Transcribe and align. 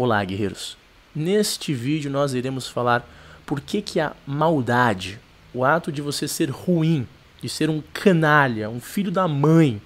Olá, 0.00 0.22
guerreiros. 0.24 0.76
Neste 1.12 1.74
vídeo 1.74 2.08
nós 2.08 2.32
iremos 2.32 2.68
falar 2.68 3.04
por 3.44 3.60
que 3.60 3.82
que 3.82 3.98
a 3.98 4.14
maldade, 4.24 5.18
o 5.52 5.64
ato 5.64 5.90
de 5.90 6.00
você 6.00 6.28
ser 6.28 6.50
ruim, 6.50 7.04
de 7.42 7.48
ser 7.48 7.68
um 7.68 7.82
canalha, 7.92 8.70
um 8.70 8.80
filho 8.80 9.10
da 9.10 9.26
mãe, 9.26 9.82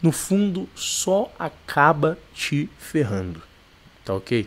no 0.00 0.12
fundo 0.12 0.68
só 0.76 1.34
acaba 1.40 2.16
te 2.32 2.70
ferrando. 2.78 3.42
Tá 4.04 4.14
OK? 4.14 4.46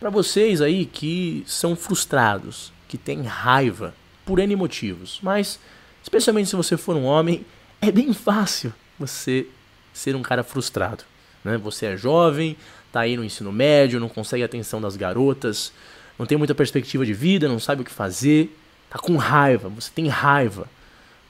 Para 0.00 0.08
vocês 0.08 0.62
aí 0.62 0.86
que 0.86 1.44
são 1.46 1.76
frustrados, 1.76 2.72
que 2.88 2.96
têm 2.96 3.24
raiva 3.24 3.94
por 4.24 4.38
N 4.38 4.56
motivos, 4.56 5.20
mas 5.22 5.60
especialmente 6.02 6.48
se 6.48 6.56
você 6.56 6.78
for 6.78 6.96
um 6.96 7.04
homem, 7.04 7.44
é 7.82 7.92
bem 7.92 8.14
fácil 8.14 8.72
você 8.98 9.46
ser 9.92 10.16
um 10.16 10.22
cara 10.22 10.42
frustrado. 10.42 11.04
Né? 11.44 11.58
Você 11.58 11.86
é 11.86 11.96
jovem, 11.96 12.56
tá 12.96 13.00
aí 13.00 13.14
no 13.14 13.22
ensino 13.22 13.52
médio, 13.52 14.00
não 14.00 14.08
consegue 14.08 14.42
a 14.42 14.46
atenção 14.46 14.80
das 14.80 14.96
garotas, 14.96 15.70
não 16.18 16.24
tem 16.24 16.38
muita 16.38 16.54
perspectiva 16.54 17.04
de 17.04 17.12
vida, 17.12 17.46
não 17.46 17.58
sabe 17.58 17.82
o 17.82 17.84
que 17.84 17.90
fazer, 17.90 18.56
tá 18.88 18.98
com 18.98 19.16
raiva, 19.16 19.68
você 19.68 19.90
tem 19.94 20.08
raiva, 20.08 20.66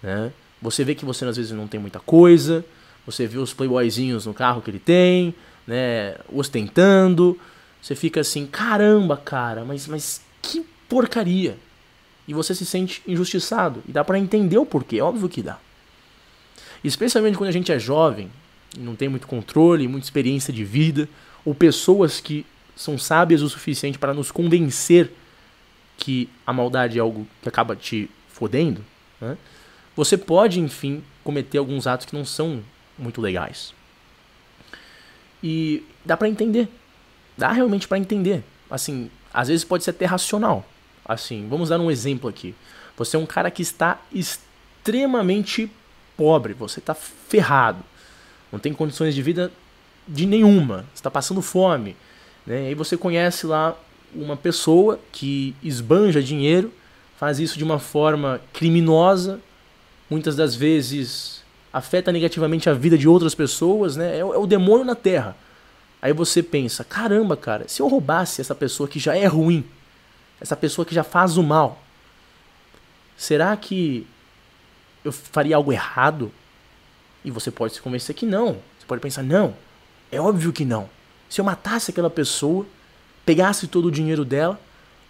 né? 0.00 0.30
Você 0.62 0.84
vê 0.84 0.94
que 0.94 1.04
você 1.04 1.24
às 1.24 1.36
vezes 1.36 1.50
não 1.50 1.66
tem 1.66 1.80
muita 1.80 1.98
coisa, 1.98 2.64
você 3.04 3.26
vê 3.26 3.38
os 3.38 3.52
playboyzinhos 3.52 4.26
no 4.26 4.32
carro 4.32 4.62
que 4.62 4.70
ele 4.70 4.78
tem, 4.78 5.34
né, 5.66 6.14
ostentando, 6.32 7.36
você 7.82 7.96
fica 7.96 8.20
assim, 8.20 8.46
caramba, 8.46 9.16
cara, 9.16 9.64
mas 9.64 9.88
mas 9.88 10.20
que 10.40 10.64
porcaria. 10.88 11.56
E 12.28 12.32
você 12.32 12.54
se 12.54 12.64
sente 12.64 13.02
injustiçado, 13.08 13.82
e 13.88 13.90
dá 13.90 14.04
para 14.04 14.20
entender 14.20 14.58
o 14.58 14.64
porquê, 14.64 15.00
óbvio 15.00 15.28
que 15.28 15.42
dá. 15.42 15.58
Especialmente 16.84 17.36
quando 17.36 17.48
a 17.48 17.52
gente 17.52 17.72
é 17.72 17.78
jovem, 17.78 18.30
não 18.78 18.94
tem 18.94 19.08
muito 19.08 19.26
controle, 19.26 19.88
muita 19.88 20.06
experiência 20.06 20.52
de 20.52 20.64
vida, 20.64 21.08
ou 21.46 21.54
pessoas 21.54 22.20
que 22.20 22.44
são 22.74 22.98
sábias 22.98 23.40
o 23.40 23.48
suficiente 23.48 23.98
para 23.98 24.12
nos 24.12 24.30
convencer 24.30 25.10
que 25.96 26.28
a 26.46 26.52
maldade 26.52 26.98
é 26.98 27.00
algo 27.00 27.26
que 27.40 27.48
acaba 27.48 27.74
te 27.74 28.10
fodendo, 28.28 28.84
né? 29.18 29.38
você 29.94 30.18
pode, 30.18 30.60
enfim, 30.60 31.02
cometer 31.24 31.56
alguns 31.56 31.86
atos 31.86 32.04
que 32.04 32.14
não 32.14 32.24
são 32.24 32.62
muito 32.98 33.20
legais. 33.22 33.72
E 35.42 35.82
dá 36.04 36.16
para 36.16 36.28
entender. 36.28 36.68
Dá 37.38 37.50
realmente 37.52 37.88
para 37.88 37.98
entender. 37.98 38.42
Assim, 38.70 39.10
às 39.32 39.48
vezes 39.48 39.64
pode 39.64 39.84
ser 39.84 39.90
até 39.90 40.04
racional. 40.04 40.66
Assim, 41.04 41.46
vamos 41.48 41.70
dar 41.70 41.80
um 41.80 41.90
exemplo 41.90 42.28
aqui. 42.28 42.54
Você 42.96 43.16
é 43.16 43.18
um 43.18 43.26
cara 43.26 43.50
que 43.50 43.62
está 43.62 44.02
extremamente 44.12 45.70
pobre, 46.16 46.52
você 46.52 46.80
está 46.80 46.94
ferrado 46.94 47.82
não 48.50 48.58
tem 48.58 48.72
condições 48.72 49.14
de 49.14 49.22
vida 49.22 49.52
de 50.06 50.26
nenhuma, 50.26 50.84
está 50.94 51.10
passando 51.10 51.42
fome. 51.42 51.96
Né? 52.46 52.64
E 52.64 52.66
aí 52.68 52.74
você 52.74 52.96
conhece 52.96 53.46
lá 53.46 53.76
uma 54.14 54.36
pessoa 54.36 55.00
que 55.12 55.54
esbanja 55.62 56.22
dinheiro, 56.22 56.72
faz 57.16 57.38
isso 57.38 57.58
de 57.58 57.64
uma 57.64 57.78
forma 57.78 58.40
criminosa, 58.52 59.40
muitas 60.08 60.36
das 60.36 60.54
vezes 60.54 61.42
afeta 61.72 62.12
negativamente 62.12 62.70
a 62.70 62.72
vida 62.72 62.96
de 62.96 63.08
outras 63.08 63.34
pessoas, 63.34 63.96
né? 63.96 64.16
é, 64.16 64.20
é 64.20 64.24
o 64.24 64.46
demônio 64.46 64.84
na 64.84 64.94
terra. 64.94 65.36
Aí 66.00 66.12
você 66.12 66.42
pensa, 66.42 66.84
caramba, 66.84 67.36
cara, 67.36 67.66
se 67.68 67.82
eu 67.82 67.88
roubasse 67.88 68.40
essa 68.40 68.54
pessoa 68.54 68.88
que 68.88 68.98
já 68.98 69.16
é 69.16 69.26
ruim, 69.26 69.64
essa 70.40 70.56
pessoa 70.56 70.84
que 70.84 70.94
já 70.94 71.02
faz 71.02 71.36
o 71.36 71.42
mal, 71.42 71.82
será 73.16 73.56
que 73.56 74.06
eu 75.04 75.12
faria 75.12 75.56
algo 75.56 75.72
errado? 75.72 76.30
E 77.24 77.30
você 77.30 77.50
pode 77.50 77.74
se 77.74 77.82
convencer 77.82 78.14
que 78.14 78.24
não. 78.24 78.58
Você 78.78 78.86
pode 78.86 79.00
pensar, 79.00 79.22
não, 79.22 79.54
é 80.10 80.20
óbvio 80.20 80.52
que 80.52 80.64
não. 80.64 80.88
Se 81.28 81.40
eu 81.40 81.44
matasse 81.44 81.90
aquela 81.90 82.10
pessoa, 82.10 82.66
pegasse 83.24 83.66
todo 83.66 83.86
o 83.86 83.90
dinheiro 83.90 84.24
dela, 84.24 84.58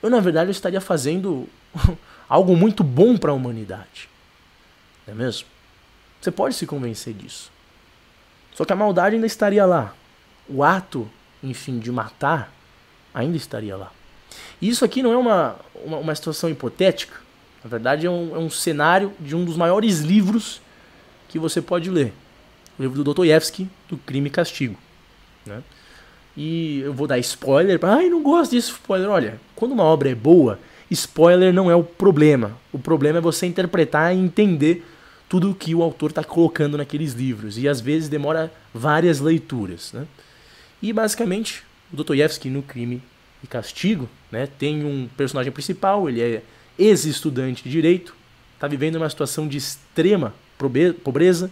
eu 0.03 0.11
na 0.11 0.21
verdade 0.21 0.49
eu 0.49 0.53
estaria 0.53 0.81
fazendo 0.81 1.49
algo 2.29 2.57
muito 2.57 2.83
bom 2.83 3.17
para 3.17 3.31
a 3.31 3.35
humanidade. 3.35 4.09
Não 5.07 5.15
é 5.15 5.17
mesmo? 5.17 5.47
Você 6.21 6.31
pode 6.31 6.55
se 6.55 6.67
convencer 6.67 7.15
disso. 7.15 7.51
Só 8.55 8.65
que 8.65 8.73
a 8.73 8.77
maldade 8.77 9.15
ainda 9.15 9.27
estaria 9.27 9.65
lá. 9.67 9.95
O 10.49 10.65
ato, 10.65 11.09
enfim, 11.43 11.79
de 11.79 11.93
matar 11.93 12.53
ainda 13.13 13.37
estaria 13.37 13.77
lá. 13.77 13.93
E 14.61 14.69
isso 14.69 14.85
aqui 14.85 15.03
não 15.03 15.13
é 15.13 15.17
uma, 15.17 15.57
uma, 15.85 15.99
uma 15.99 16.15
situação 16.15 16.49
hipotética. 16.49 17.21
Na 17.63 17.69
verdade, 17.71 18.07
é 18.07 18.11
um, 18.11 18.35
é 18.35 18.39
um 18.39 18.51
cenário 18.51 19.13
de 19.21 19.37
um 19.37 19.45
dos 19.45 19.57
maiores 19.57 20.01
livros 20.01 20.61
que 21.29 21.39
você 21.39 21.61
pode 21.61 21.91
ler. 21.91 22.13
O 22.79 22.83
livro 22.83 22.97
do 22.97 23.05
Dostoiévski, 23.05 23.69
do 23.89 23.97
Crime 23.99 24.29
e 24.29 24.31
Castigo. 24.31 24.86
Né? 25.47 25.63
E 26.37 26.81
eu 26.81 26.93
vou 26.93 27.07
dar 27.07 27.19
spoiler. 27.19 27.79
Ai, 27.83 28.09
não 28.09 28.23
gosto 28.23 28.51
disso, 28.51 28.73
spoiler. 28.73 29.09
Olha, 29.09 29.41
quando 29.55 29.73
uma 29.73 29.85
obra 29.85 30.11
é 30.11 30.15
boa, 30.15 30.59
spoiler 30.91 31.53
não 31.53 31.71
é 31.71 31.75
o 31.75 31.83
problema. 31.83 32.57
O 32.73 32.79
problema 32.79 33.19
é 33.19 33.21
você 33.21 33.47
interpretar 33.47 34.15
e 34.15 34.19
entender 34.19 34.85
tudo 35.29 35.51
o 35.51 35.55
que 35.55 35.75
o 35.75 35.83
autor 35.83 36.11
está 36.11 36.23
colocando 36.23 36.77
naqueles 36.77 37.13
livros. 37.13 37.59
E 37.59 37.69
às 37.69 37.81
vezes 37.81 38.09
demora 38.09 38.53
várias 38.73 39.21
leituras. 39.21 39.93
Né? 39.93 40.07
E 40.83 40.93
basicamente, 40.93 41.65
o 41.93 41.97
Dostoiévski 41.97 42.49
no 42.49 42.63
Crime 42.63 43.03
e 43.43 43.47
Castigo 43.47 44.09
né, 44.31 44.49
tem 44.59 44.85
um 44.85 45.09
personagem 45.17 45.53
principal, 45.53 46.09
ele 46.09 46.21
é 46.21 46.43
ex-estudante 46.79 47.65
de 47.65 47.71
direito, 47.71 48.15
está 48.55 48.69
vivendo 48.69 48.97
uma 48.97 49.09
situação 49.09 49.49
de 49.49 49.57
extrema 49.57 50.35
pobreza. 51.03 51.51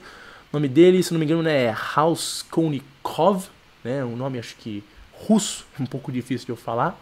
O 0.52 0.56
nome 0.56 0.68
dele, 0.68 1.02
se 1.02 1.12
não 1.12 1.18
me 1.18 1.24
engano, 1.26 1.42
né, 1.42 1.64
é 1.64 1.70
Raskolnikov, 1.70 3.46
né, 3.84 4.04
um 4.04 4.16
nome 4.16 4.38
acho 4.38 4.56
que 4.56 4.82
russo, 5.12 5.66
um 5.78 5.86
pouco 5.86 6.10
difícil 6.10 6.46
de 6.46 6.52
eu 6.52 6.56
falar. 6.56 6.98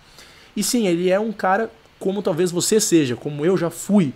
E 0.55 0.63
sim, 0.63 0.87
ele 0.87 1.09
é 1.09 1.19
um 1.19 1.33
cara 1.33 1.71
como 1.99 2.21
talvez 2.21 2.51
você 2.51 2.81
seja, 2.81 3.15
como 3.15 3.47
eu 3.47 3.57
já 3.57 3.71
fui, 3.71 4.13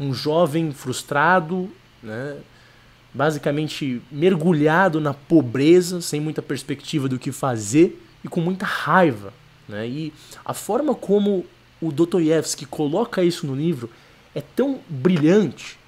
um 0.00 0.12
jovem 0.12 0.72
frustrado, 0.72 1.70
né, 2.02 2.38
basicamente 3.12 4.00
mergulhado 4.10 5.00
na 5.00 5.12
pobreza, 5.12 6.00
sem 6.00 6.18
muita 6.18 6.40
perspectiva 6.40 7.08
do 7.08 7.18
que 7.18 7.30
fazer 7.30 8.02
e 8.24 8.28
com 8.28 8.40
muita 8.40 8.64
raiva. 8.64 9.32
Né? 9.68 9.86
E 9.86 10.12
a 10.44 10.54
forma 10.54 10.94
como 10.94 11.44
o 11.80 11.92
Dostoiévski 11.92 12.64
coloca 12.64 13.22
isso 13.22 13.46
no 13.46 13.54
livro 13.54 13.90
é 14.34 14.40
tão 14.40 14.80
brilhante 14.88 15.78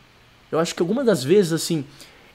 eu 0.50 0.58
acho 0.58 0.74
que 0.74 0.82
algumas 0.82 1.04
das 1.04 1.22
vezes, 1.22 1.52
assim, 1.52 1.84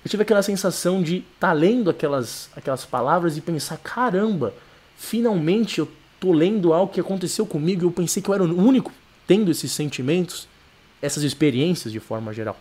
eu 0.03 0.09
tive 0.09 0.24
aquela 0.24 0.44
sensação 0.44 1.02
de 1.02 1.18
estar 1.18 1.47
tá 1.47 1.53
lendo 1.53 1.90
aquelas, 1.90 2.50
aquelas 2.56 2.86
palavras 2.86 3.38
e 3.38 3.41
pensar: 3.41 3.78
caramba, 3.78 4.53
finalmente 4.97 5.80
eu 5.80 5.90
tô 6.19 6.31
lendo 6.31 6.74
algo 6.74 6.91
que 6.91 7.00
aconteceu 7.00 7.46
comigo 7.46 7.86
eu 7.86 7.91
pensei 7.91 8.22
que 8.22 8.30
eu 8.30 8.34
era 8.34 8.44
o 8.44 8.58
único 8.58 8.91
tendo 9.28 9.52
esses 9.52 9.72
sentimentos, 9.72 10.47
essas 11.02 11.24
experiências 11.24 11.91
de 11.91 12.00
forma 12.00 12.34
geral. 12.34 12.58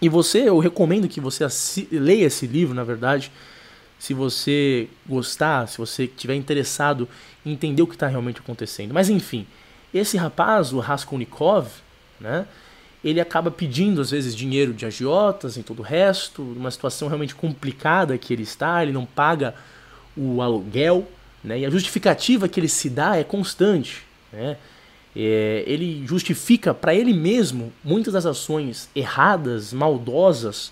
E 0.00 0.08
você, 0.08 0.48
eu 0.48 0.58
recomendo 0.58 1.08
que 1.08 1.20
você 1.20 1.44
leia 1.90 2.26
esse 2.26 2.46
livro, 2.46 2.74
na 2.74 2.84
verdade, 2.84 3.32
se 3.98 4.14
você 4.14 4.88
gostar, 5.06 5.66
se 5.66 5.78
você 5.78 6.04
estiver 6.04 6.36
interessado 6.36 7.08
em 7.44 7.52
entender 7.52 7.82
o 7.82 7.86
que 7.86 7.94
está 7.94 8.06
realmente 8.06 8.38
acontecendo. 8.38 8.94
Mas 8.94 9.10
enfim, 9.10 9.44
esse 9.92 10.16
rapaz, 10.16 10.72
o 10.72 10.78
Raskolnikov, 10.78 11.66
né? 12.20 12.46
Ele 13.02 13.20
acaba 13.20 13.50
pedindo 13.50 14.00
às 14.00 14.10
vezes 14.10 14.34
dinheiro 14.34 14.72
de 14.72 14.84
agiotas 14.84 15.56
e 15.56 15.62
todo 15.62 15.80
o 15.80 15.82
resto, 15.82 16.42
uma 16.42 16.70
situação 16.70 17.08
realmente 17.08 17.34
complicada 17.34 18.18
que 18.18 18.32
ele 18.32 18.42
está, 18.42 18.82
ele 18.82 18.92
não 18.92 19.06
paga 19.06 19.54
o 20.16 20.42
aluguel, 20.42 21.06
né? 21.42 21.60
E 21.60 21.66
a 21.66 21.70
justificativa 21.70 22.48
que 22.48 22.58
ele 22.58 22.68
se 22.68 22.90
dá 22.90 23.16
é 23.16 23.22
constante, 23.22 24.02
né? 24.32 24.56
É, 25.16 25.64
ele 25.66 26.04
justifica 26.06 26.74
para 26.74 26.94
ele 26.94 27.12
mesmo 27.12 27.72
muitas 27.82 28.12
das 28.12 28.26
ações 28.26 28.88
erradas, 28.94 29.72
maldosas 29.72 30.70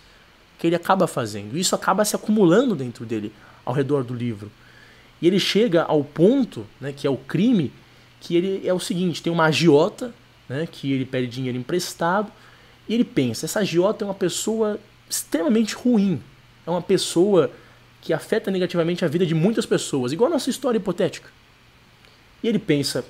que 0.59 0.67
ele 0.67 0.77
acaba 0.77 1.07
fazendo. 1.07 1.57
Isso 1.57 1.75
acaba 1.75 2.05
se 2.05 2.15
acumulando 2.15 2.75
dentro 2.75 3.05
dele 3.05 3.33
ao 3.65 3.75
redor 3.75 4.05
do 4.05 4.15
livro. 4.15 4.51
E 5.21 5.27
ele 5.27 5.41
chega 5.41 5.83
ao 5.85 6.05
ponto, 6.05 6.67
né, 6.81 6.93
que 6.93 7.07
é 7.07 7.11
o 7.11 7.17
crime, 7.17 7.73
que 8.21 8.37
ele 8.37 8.67
é 8.67 8.73
o 8.73 8.79
seguinte, 8.79 9.23
tem 9.23 9.33
uma 9.33 9.47
agiota 9.47 10.13
né, 10.49 10.67
que 10.71 10.93
ele 10.93 11.05
pede 11.05 11.27
dinheiro 11.27 11.59
emprestado, 11.59 12.31
e 12.89 12.95
ele 12.95 13.05
pensa, 13.05 13.47
essa 13.47 13.61
agiota 13.61 14.05
é 14.05 14.07
uma 14.07 14.15
pessoa 14.15 14.79
extremamente 15.09 15.75
ruim, 15.75 16.23
é 16.67 16.71
uma 16.71 16.83
pessoa 16.83 17.51
que 18.01 18.13
afeta 18.13 18.51
negativamente 18.51 19.05
a 19.05 19.09
vida 19.09 19.27
de 19.27 19.35
muitas 19.35 19.67
pessoas, 19.67 20.13
igual 20.13 20.31
a 20.31 20.35
nossa 20.35 20.51
história 20.51 20.79
hipotética. 20.79 21.29
E 22.43 22.49
ele 22.49 22.59
pensa, 22.59 23.05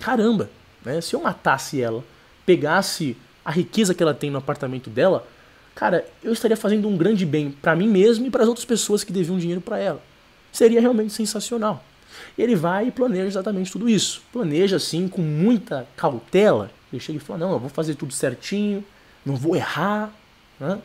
caramba, 0.00 0.50
né, 0.84 1.00
se 1.00 1.14
eu 1.14 1.20
matasse 1.20 1.80
ela, 1.80 2.02
pegasse 2.46 3.16
a 3.44 3.50
riqueza 3.50 3.94
que 3.94 4.02
ela 4.02 4.14
tem 4.14 4.30
no 4.30 4.38
apartamento 4.38 4.88
dela, 4.88 5.26
cara, 5.74 6.06
eu 6.22 6.32
estaria 6.32 6.56
fazendo 6.56 6.88
um 6.88 6.96
grande 6.96 7.26
bem 7.26 7.50
para 7.50 7.76
mim 7.76 7.88
mesmo 7.88 8.26
e 8.26 8.30
para 8.30 8.42
as 8.42 8.48
outras 8.48 8.64
pessoas 8.64 9.04
que 9.04 9.12
deviam 9.12 9.38
dinheiro 9.38 9.60
para 9.60 9.78
ela. 9.78 10.02
Seria 10.50 10.80
realmente 10.80 11.12
sensacional. 11.12 11.84
Ele 12.36 12.54
vai 12.54 12.88
e 12.88 12.90
planeja 12.90 13.26
exatamente 13.26 13.70
tudo 13.70 13.88
isso. 13.88 14.22
Planeja 14.32 14.76
assim 14.76 15.08
com 15.08 15.22
muita 15.22 15.86
cautela. 15.96 16.70
Ele 16.92 17.00
chega 17.00 17.18
e 17.18 17.20
fala: 17.20 17.40
Não, 17.40 17.52
eu 17.52 17.58
vou 17.58 17.68
fazer 17.68 17.94
tudo 17.94 18.12
certinho, 18.12 18.84
não 19.24 19.36
vou 19.36 19.56
errar, 19.56 20.12
né? 20.58 20.80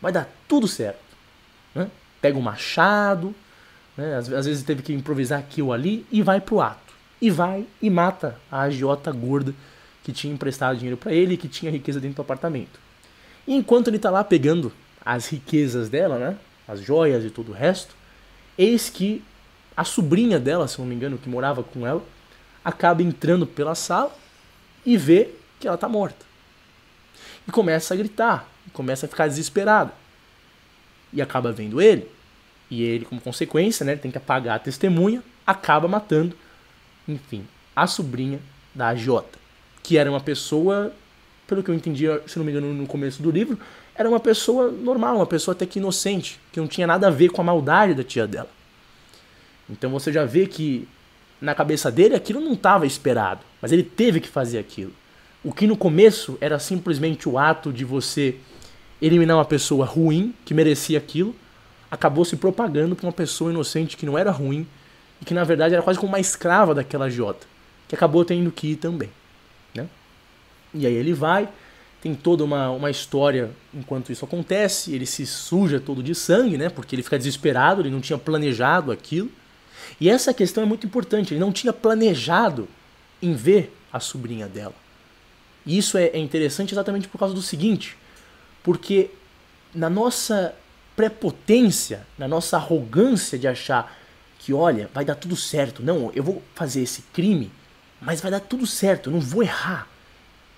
vai 0.00 0.12
dar 0.12 0.28
tudo 0.46 0.68
certo. 0.68 0.98
Né? 1.74 1.90
Pega 2.20 2.36
o 2.36 2.40
um 2.40 2.44
machado, 2.44 3.34
né? 3.96 4.16
Às, 4.16 4.32
às 4.32 4.46
vezes 4.46 4.62
teve 4.62 4.82
que 4.82 4.92
improvisar 4.92 5.38
aqui 5.38 5.62
ou 5.62 5.72
ali 5.72 6.06
e 6.10 6.22
vai 6.22 6.40
pro 6.40 6.60
ato. 6.60 6.94
E 7.20 7.30
vai 7.30 7.66
e 7.80 7.88
mata 7.88 8.38
a 8.50 8.62
agiota 8.62 9.10
gorda 9.12 9.54
que 10.02 10.12
tinha 10.12 10.32
emprestado 10.32 10.76
dinheiro 10.76 10.96
para 10.96 11.12
ele 11.12 11.34
e 11.34 11.36
que 11.36 11.48
tinha 11.48 11.72
riqueza 11.72 12.00
dentro 12.00 12.16
do 12.16 12.22
apartamento. 12.22 12.78
E 13.46 13.54
enquanto 13.54 13.88
ele 13.88 13.98
tá 13.98 14.10
lá 14.10 14.22
pegando 14.22 14.72
as 15.04 15.28
riquezas 15.28 15.88
dela, 15.88 16.18
né? 16.18 16.36
As 16.66 16.80
joias 16.80 17.24
e 17.24 17.30
todo 17.30 17.50
o 17.50 17.54
resto, 17.54 17.94
eis 18.56 18.88
que 18.88 19.22
a 19.76 19.84
sobrinha 19.84 20.38
dela, 20.38 20.68
se 20.68 20.78
não 20.78 20.86
me 20.86 20.94
engano, 20.94 21.18
que 21.18 21.28
morava 21.28 21.62
com 21.62 21.86
ela, 21.86 22.02
acaba 22.64 23.02
entrando 23.02 23.46
pela 23.46 23.74
sala 23.74 24.14
e 24.86 24.96
vê 24.96 25.30
que 25.58 25.66
ela 25.66 25.76
tá 25.76 25.88
morta. 25.88 26.24
E 27.46 27.50
começa 27.50 27.92
a 27.92 27.96
gritar, 27.96 28.48
começa 28.72 29.06
a 29.06 29.08
ficar 29.08 29.26
desesperada. 29.26 29.92
E 31.12 31.20
acaba 31.20 31.52
vendo 31.52 31.80
ele. 31.80 32.08
E 32.70 32.82
ele, 32.82 33.04
como 33.04 33.20
consequência, 33.20 33.84
né, 33.84 33.96
tem 33.96 34.10
que 34.10 34.18
apagar 34.18 34.56
a 34.56 34.58
testemunha, 34.58 35.22
acaba 35.46 35.86
matando, 35.86 36.36
enfim, 37.06 37.46
a 37.76 37.86
sobrinha 37.86 38.40
da 38.74 38.94
Jota, 38.94 39.38
que 39.82 39.98
era 39.98 40.10
uma 40.10 40.20
pessoa, 40.20 40.92
pelo 41.46 41.62
que 41.62 41.70
eu 41.70 41.74
entendi, 41.74 42.06
se 42.26 42.38
não 42.38 42.44
me 42.44 42.50
engano, 42.50 42.72
no 42.72 42.86
começo 42.86 43.22
do 43.22 43.30
livro, 43.30 43.58
era 43.94 44.08
uma 44.08 44.18
pessoa 44.18 44.70
normal, 44.70 45.16
uma 45.16 45.26
pessoa 45.26 45.54
até 45.54 45.66
que 45.66 45.78
inocente, 45.78 46.40
que 46.50 46.58
não 46.58 46.66
tinha 46.66 46.86
nada 46.86 47.08
a 47.08 47.10
ver 47.10 47.28
com 47.28 47.40
a 47.42 47.44
maldade 47.44 47.94
da 47.94 48.02
tia 48.02 48.26
dela. 48.26 48.48
Então 49.68 49.90
você 49.90 50.12
já 50.12 50.24
vê 50.24 50.46
que 50.46 50.86
na 51.40 51.54
cabeça 51.54 51.90
dele 51.90 52.14
aquilo 52.14 52.40
não 52.40 52.52
estava 52.54 52.86
esperado, 52.86 53.40
mas 53.60 53.72
ele 53.72 53.82
teve 53.82 54.20
que 54.20 54.28
fazer 54.28 54.58
aquilo. 54.58 54.92
O 55.42 55.52
que 55.52 55.66
no 55.66 55.76
começo 55.76 56.38
era 56.40 56.58
simplesmente 56.58 57.28
o 57.28 57.38
ato 57.38 57.72
de 57.72 57.84
você 57.84 58.36
eliminar 59.00 59.36
uma 59.36 59.44
pessoa 59.44 59.84
ruim 59.84 60.34
que 60.44 60.54
merecia 60.54 60.96
aquilo, 60.96 61.34
acabou 61.90 62.24
se 62.24 62.36
propagando 62.36 62.96
para 62.96 63.06
uma 63.06 63.12
pessoa 63.12 63.50
inocente 63.50 63.96
que 63.96 64.06
não 64.06 64.16
era 64.16 64.30
ruim 64.30 64.66
e 65.20 65.24
que 65.24 65.34
na 65.34 65.44
verdade 65.44 65.74
era 65.74 65.82
quase 65.82 65.98
como 65.98 66.12
uma 66.12 66.20
escrava 66.20 66.74
daquela 66.74 67.10
Jota, 67.10 67.46
que 67.86 67.94
acabou 67.94 68.24
tendo 68.24 68.50
que 68.50 68.68
ir 68.68 68.76
também. 68.76 69.10
Né? 69.74 69.86
E 70.72 70.86
aí 70.86 70.94
ele 70.94 71.12
vai, 71.12 71.48
tem 72.00 72.14
toda 72.14 72.42
uma, 72.42 72.70
uma 72.70 72.90
história 72.90 73.50
enquanto 73.72 74.10
isso 74.10 74.24
acontece, 74.24 74.94
ele 74.94 75.06
se 75.06 75.26
suja 75.26 75.78
todo 75.78 76.02
de 76.02 76.14
sangue, 76.14 76.56
né? 76.56 76.68
porque 76.68 76.94
ele 76.94 77.02
fica 77.02 77.18
desesperado, 77.18 77.82
ele 77.82 77.90
não 77.90 78.00
tinha 78.00 78.18
planejado 78.18 78.90
aquilo. 78.90 79.30
E 80.00 80.08
essa 80.08 80.34
questão 80.34 80.62
é 80.62 80.66
muito 80.66 80.86
importante, 80.86 81.32
ele 81.32 81.40
não 81.40 81.52
tinha 81.52 81.72
planejado 81.72 82.68
em 83.20 83.34
ver 83.34 83.74
a 83.92 84.00
sobrinha 84.00 84.46
dela. 84.46 84.74
E 85.64 85.78
isso 85.78 85.96
é, 85.96 86.06
é 86.06 86.18
interessante 86.18 86.74
exatamente 86.74 87.08
por 87.08 87.18
causa 87.18 87.34
do 87.34 87.42
seguinte: 87.42 87.96
porque 88.62 89.10
na 89.74 89.88
nossa 89.88 90.54
prepotência, 90.94 92.06
na 92.18 92.28
nossa 92.28 92.56
arrogância 92.56 93.38
de 93.38 93.48
achar 93.48 93.96
que, 94.38 94.52
olha, 94.52 94.90
vai 94.92 95.04
dar 95.04 95.14
tudo 95.14 95.36
certo, 95.36 95.82
não, 95.82 96.12
eu 96.14 96.22
vou 96.22 96.42
fazer 96.54 96.82
esse 96.82 97.02
crime, 97.12 97.50
mas 98.00 98.20
vai 98.20 98.30
dar 98.30 98.40
tudo 98.40 98.66
certo, 98.66 99.08
eu 99.08 99.12
não 99.14 99.20
vou 99.20 99.42
errar, 99.42 99.88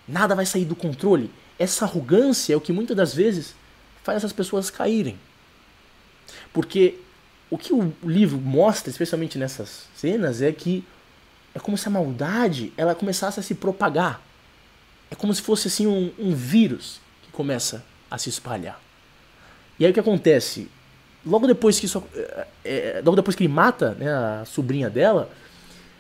nada 0.06 0.34
vai 0.34 0.44
sair 0.44 0.64
do 0.64 0.74
controle. 0.74 1.30
Essa 1.58 1.84
arrogância 1.84 2.52
é 2.52 2.56
o 2.56 2.60
que 2.60 2.72
muitas 2.72 2.96
das 2.96 3.14
vezes 3.14 3.54
faz 4.02 4.16
essas 4.16 4.32
pessoas 4.32 4.70
caírem. 4.70 5.18
Porque 6.52 6.98
o 7.50 7.56
que 7.56 7.72
o 7.72 7.92
livro 8.02 8.38
mostra, 8.38 8.90
especialmente 8.90 9.38
nessas 9.38 9.86
cenas, 9.94 10.42
é 10.42 10.50
que 10.52 10.84
é 11.54 11.58
como 11.58 11.78
se 11.78 11.88
a 11.88 11.90
maldade 11.90 12.72
ela 12.76 12.94
começasse 12.94 13.40
a 13.40 13.42
se 13.42 13.54
propagar. 13.54 14.20
É 15.10 15.14
como 15.14 15.32
se 15.32 15.40
fosse 15.40 15.68
assim 15.68 15.86
um, 15.86 16.12
um 16.18 16.34
vírus 16.34 17.00
que 17.22 17.30
começa 17.30 17.84
a 18.10 18.18
se 18.18 18.28
espalhar. 18.28 18.80
E 19.78 19.84
aí 19.84 19.90
o 19.90 19.94
que 19.94 20.00
acontece? 20.00 20.68
Logo 21.24 21.46
depois 21.46 21.78
que 21.78 21.86
isso, 21.86 22.02
é, 22.14 22.46
é, 22.64 23.02
logo 23.04 23.16
depois 23.16 23.36
que 23.36 23.44
ele 23.44 23.52
mata 23.52 23.92
né, 23.92 24.12
a 24.12 24.44
sobrinha 24.44 24.90
dela, 24.90 25.30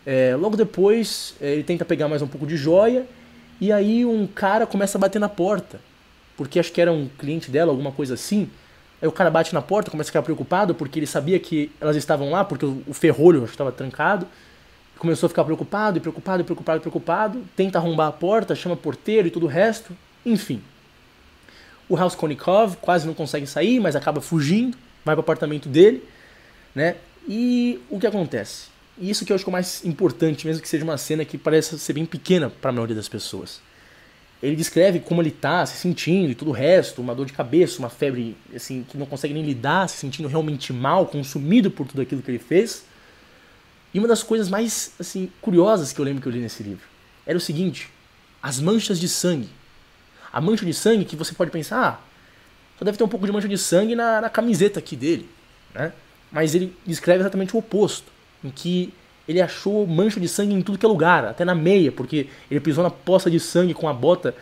é, 0.04 0.36
logo 0.36 0.56
depois 0.56 1.34
é, 1.40 1.52
ele 1.52 1.64
tenta 1.64 1.84
pegar 1.84 2.08
mais 2.08 2.22
um 2.22 2.28
pouco 2.28 2.46
de 2.46 2.56
joia 2.56 3.06
e 3.60 3.72
aí 3.72 4.04
um 4.04 4.26
cara 4.26 4.66
começa 4.66 4.98
a 4.98 5.00
bater 5.00 5.18
na 5.18 5.28
porta, 5.28 5.80
porque 6.36 6.60
acho 6.60 6.70
que 6.70 6.80
era 6.80 6.92
um 6.92 7.08
cliente 7.18 7.50
dela, 7.50 7.72
alguma 7.72 7.90
coisa 7.90 8.14
assim. 8.14 8.50
Aí 9.00 9.08
o 9.08 9.12
cara 9.12 9.30
bate 9.30 9.52
na 9.52 9.60
porta, 9.60 9.90
começa 9.90 10.08
a 10.08 10.12
ficar 10.12 10.22
preocupado 10.22 10.74
porque 10.74 10.98
ele 10.98 11.06
sabia 11.06 11.38
que 11.38 11.70
elas 11.80 11.96
estavam 11.96 12.30
lá, 12.30 12.44
porque 12.44 12.64
o 12.64 12.94
ferrolho 12.94 13.44
estava 13.44 13.70
trancado 13.70 14.26
começou 14.98 15.26
a 15.26 15.30
ficar 15.30 15.44
preocupado, 15.44 15.98
e 15.98 16.00
preocupado, 16.00 16.42
e 16.42 16.44
preocupado, 16.44 16.78
e 16.78 16.80
preocupado, 16.80 17.44
tenta 17.54 17.78
arrombar 17.78 18.08
a 18.08 18.12
porta, 18.12 18.54
chama 18.54 18.76
porteiro 18.76 19.28
e 19.28 19.30
tudo 19.30 19.46
o 19.46 19.48
resto, 19.48 19.96
enfim. 20.24 20.62
O 21.88 21.94
Raskolnikov 21.94 22.76
quase 22.80 23.06
não 23.06 23.14
consegue 23.14 23.46
sair, 23.46 23.78
mas 23.78 23.94
acaba 23.94 24.20
fugindo, 24.20 24.76
vai 25.04 25.14
para 25.14 25.20
o 25.20 25.24
apartamento 25.24 25.68
dele, 25.68 26.02
né? 26.74 26.96
E 27.28 27.80
o 27.90 27.98
que 27.98 28.06
acontece? 28.06 28.68
Isso 28.98 29.24
que 29.24 29.32
eu 29.32 29.34
acho 29.34 29.44
que 29.44 29.50
é 29.50 29.52
o 29.52 29.52
mais 29.52 29.84
importante, 29.84 30.46
mesmo 30.46 30.62
que 30.62 30.68
seja 30.68 30.84
uma 30.84 30.96
cena 30.96 31.24
que 31.24 31.36
parece 31.36 31.78
ser 31.78 31.92
bem 31.92 32.06
pequena 32.06 32.50
para 32.50 32.70
a 32.70 32.72
maioria 32.72 32.96
das 32.96 33.08
pessoas. 33.08 33.60
Ele 34.46 34.54
descreve 34.54 35.00
como 35.00 35.20
ele 35.20 35.32
tá 35.32 35.66
se 35.66 35.76
sentindo 35.76 36.30
e 36.30 36.34
tudo 36.36 36.52
o 36.52 36.54
resto, 36.54 37.02
uma 37.02 37.16
dor 37.16 37.26
de 37.26 37.32
cabeça, 37.32 37.80
uma 37.80 37.90
febre 37.90 38.36
assim 38.54 38.86
que 38.88 38.96
não 38.96 39.04
consegue 39.04 39.34
nem 39.34 39.44
lidar, 39.44 39.88
se 39.88 39.96
sentindo 39.96 40.28
realmente 40.28 40.72
mal, 40.72 41.04
consumido 41.04 41.68
por 41.68 41.84
tudo 41.84 42.00
aquilo 42.00 42.22
que 42.22 42.30
ele 42.30 42.38
fez. 42.38 42.84
E 43.92 43.98
uma 43.98 44.06
das 44.06 44.22
coisas 44.22 44.48
mais 44.48 44.92
assim 45.00 45.28
curiosas 45.40 45.92
que 45.92 46.00
eu 46.00 46.04
lembro 46.04 46.22
que 46.22 46.28
eu 46.28 46.32
li 46.32 46.38
nesse 46.38 46.62
livro 46.62 46.86
era 47.26 47.36
o 47.36 47.40
seguinte: 47.40 47.90
as 48.40 48.60
manchas 48.60 49.00
de 49.00 49.08
sangue. 49.08 49.48
A 50.32 50.40
mancha 50.40 50.64
de 50.64 50.72
sangue 50.72 51.04
que 51.04 51.16
você 51.16 51.34
pode 51.34 51.50
pensar, 51.50 51.84
ah, 51.84 51.98
só 52.78 52.84
deve 52.84 52.96
ter 52.96 53.02
um 53.02 53.08
pouco 53.08 53.26
de 53.26 53.32
mancha 53.32 53.48
de 53.48 53.58
sangue 53.58 53.96
na, 53.96 54.20
na 54.20 54.30
camiseta 54.30 54.78
aqui 54.78 54.94
dele, 54.94 55.28
né? 55.74 55.92
Mas 56.30 56.54
ele 56.54 56.72
descreve 56.86 57.20
exatamente 57.20 57.56
o 57.56 57.58
oposto, 57.58 58.12
em 58.44 58.50
que 58.50 58.94
ele 59.28 59.40
achou 59.40 59.86
mancha 59.86 60.20
de 60.20 60.28
sangue 60.28 60.54
em 60.54 60.62
tudo 60.62 60.78
que 60.78 60.86
é 60.86 60.88
lugar, 60.88 61.24
até 61.24 61.44
na 61.44 61.54
meia, 61.54 61.90
porque 61.90 62.28
ele 62.50 62.60
pisou 62.60 62.84
na 62.84 62.90
poça 62.90 63.30
de 63.30 63.40
sangue 63.40 63.74
com 63.74 63.88
a 63.88 63.92
bota 63.92 64.34